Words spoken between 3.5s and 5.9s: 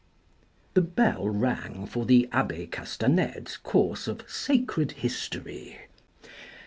course of sacred history.